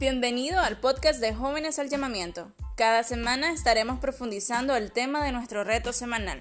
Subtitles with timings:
[0.00, 2.50] Bienvenido al podcast de Jóvenes al Llamamiento.
[2.74, 6.40] Cada semana estaremos profundizando el tema de nuestro reto semanal.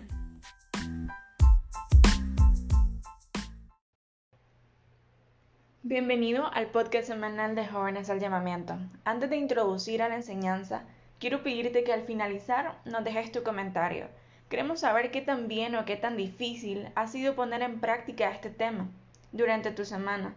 [5.84, 8.78] Bienvenido al podcast semanal de Jóvenes al Llamamiento.
[9.04, 10.84] Antes de introducir a la enseñanza,
[11.20, 14.08] quiero pedirte que al finalizar nos dejes tu comentario.
[14.48, 18.52] Queremos saber qué tan bien o qué tan difícil ha sido poner en práctica este
[18.52, 18.88] tema
[19.34, 20.34] durante tu semana.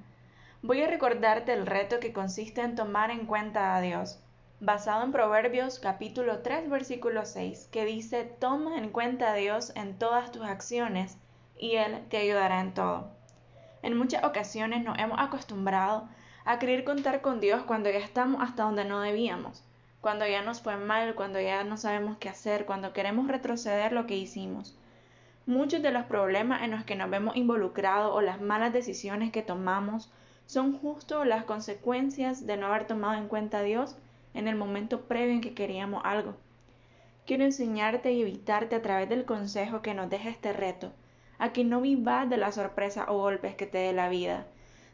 [0.65, 4.21] Voy a recordarte el reto que consiste en tomar en cuenta a Dios,
[4.61, 9.99] basado en Proverbios capítulo 3 versículo 6, que dice, toma en cuenta a Dios en
[9.99, 11.19] todas tus acciones
[11.59, 13.11] y Él te ayudará en todo.
[13.83, 16.09] En muchas ocasiones nos hemos acostumbrado
[16.45, 19.65] a querer contar con Dios cuando ya estamos hasta donde no debíamos,
[20.01, 24.07] cuando ya nos fue mal, cuando ya no sabemos qué hacer, cuando queremos retroceder lo
[24.07, 24.79] que hicimos.
[25.45, 29.43] Muchos de los problemas en los que nos vemos involucrados o las malas decisiones que
[29.43, 30.13] tomamos
[30.53, 33.97] son justo las consecuencias de no haber tomado en cuenta a Dios
[34.35, 36.35] en el momento previo en que queríamos algo.
[37.27, 40.93] Quiero enseñarte y evitarte a través del consejo que nos deja este reto
[41.39, 44.47] a que no vivas de la sorpresa o golpes que te dé la vida,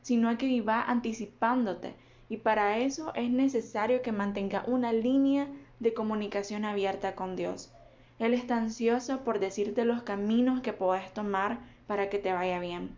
[0.03, 1.93] sino a que vivas anticipándote.
[2.28, 5.48] Y para eso es necesario que mantenga una línea
[5.81, 7.72] de comunicación abierta con Dios.
[8.20, 12.97] Él está ansioso por decirte los caminos que puedes tomar para que te vaya bien.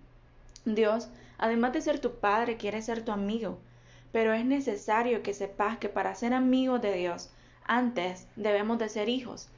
[0.67, 1.09] Dios,
[1.41, 3.59] además de ser tu Padre, quiere ser tu amigo,
[4.13, 7.31] pero es necesario que sepas que para ser amigos de Dios,
[7.65, 9.49] antes debemos de ser hijos,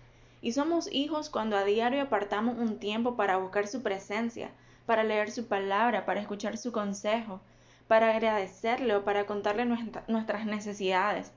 [0.41, 4.53] y somos hijos cuando a diario apartamos un tiempo para buscar su presencia,
[4.87, 7.41] para leer su palabra, para escuchar su consejo,
[7.89, 11.33] para agradecerle o para contarle nuestras necesidades.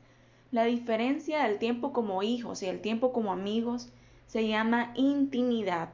[0.51, 3.89] La diferencia del tiempo como hijos y el tiempo como amigos
[4.27, 5.89] se llama intimidad.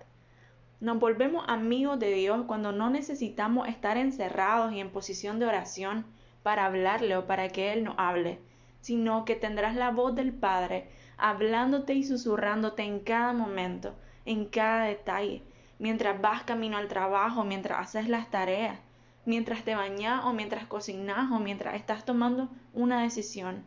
[0.82, 6.08] Nos volvemos amigos de Dios cuando no necesitamos estar encerrados y en posición de oración
[6.42, 8.40] para hablarle o para que Él nos hable,
[8.82, 10.88] sino que tendrás la voz del Padre
[11.20, 13.94] hablándote y susurrándote en cada momento,
[14.26, 15.44] en cada detalle,
[15.78, 18.80] mientras vas camino al trabajo, mientras haces las tareas,
[19.24, 23.64] mientras te bañas o mientras cocinas o mientras estás tomando una decisión.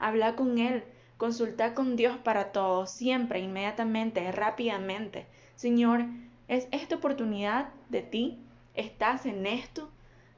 [0.00, 0.82] Habla con Él,
[1.16, 5.26] consulta con Dios para todo, siempre, inmediatamente, rápidamente.
[5.54, 6.06] Señor,
[6.48, 8.38] ¿es esta oportunidad de ti?
[8.74, 9.90] ¿Estás en esto?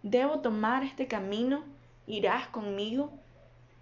[0.02, 1.64] ¿Debo tomar este camino?
[2.06, 3.12] ¿Irás conmigo?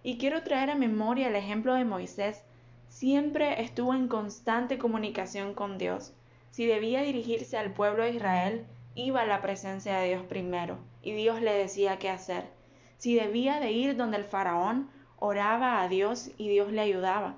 [0.03, 2.43] Y quiero traer a memoria el ejemplo de Moisés,
[2.89, 6.13] siempre estuvo en constante comunicación con Dios.
[6.51, 11.13] Si debía dirigirse al pueblo de Israel, iba a la presencia de Dios primero, y
[11.13, 12.45] Dios le decía qué hacer.
[12.99, 14.89] Si debía de ir donde el faraón,
[15.19, 17.37] oraba a Dios y Dios le ayudaba.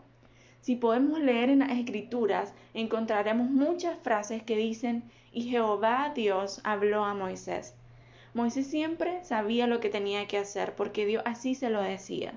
[0.60, 7.04] Si podemos leer en las escrituras, encontraremos muchas frases que dicen, y Jehová Dios habló
[7.04, 7.74] a Moisés.
[8.34, 12.34] Moisés siempre sabía lo que tenía que hacer porque Dios así se lo decía.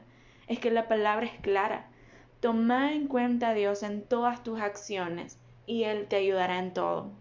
[0.48, 1.88] Es que la palabra es clara.
[2.40, 7.12] Toma en cuenta a Dios en todas tus acciones y Él te ayudará en todo.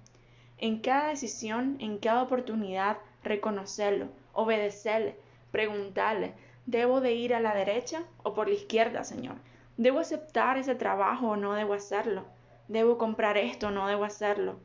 [0.58, 5.16] En cada decisión, en cada oportunidad, reconocerlo, obedecerle,
[5.50, 6.32] preguntarle,
[6.66, 9.36] ¿debo de ir a la derecha o por la izquierda, Señor?
[9.76, 12.24] ¿Debo aceptar ese trabajo o no debo hacerlo?
[12.68, 14.60] ¿Debo comprar esto o no debo hacerlo?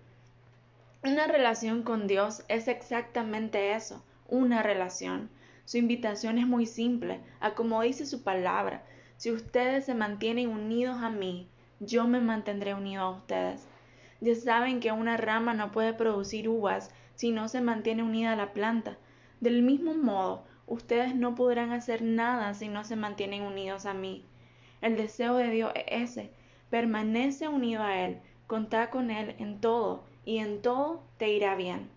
[1.04, 5.30] Una relación con Dios es exactamente eso, una relación.
[5.66, 8.84] Su invitación es muy simple, a como dice su palabra,
[9.18, 11.48] si ustedes se mantienen unidos a mí,
[11.80, 13.68] yo me mantendré unido a ustedes.
[14.22, 18.36] Ya saben que una rama no puede producir uvas si no se mantiene unida a
[18.36, 18.98] la planta.
[19.40, 24.26] Del mismo modo, ustedes no podrán hacer nada si no se mantienen unidos a mí.
[24.82, 26.32] El deseo de Dios es ese.
[26.70, 31.90] Permanece unido a Él, contá con Él en todo, y en todo te irá bien.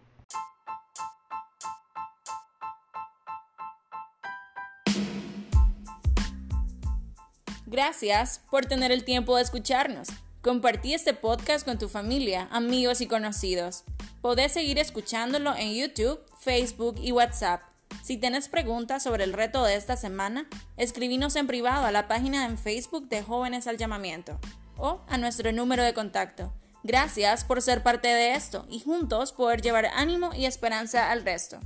[7.70, 10.08] Gracias por tener el tiempo de escucharnos.
[10.40, 13.84] Compartí este podcast con tu familia, amigos y conocidos.
[14.22, 17.67] Podés seguir escuchándolo en YouTube, Facebook y WhatsApp.
[18.08, 22.46] Si tienes preguntas sobre el reto de esta semana, escribinos en privado a la página
[22.46, 24.40] en Facebook de Jóvenes al Llamamiento
[24.78, 26.50] o a nuestro número de contacto.
[26.82, 31.60] Gracias por ser parte de esto y juntos poder llevar ánimo y esperanza al resto.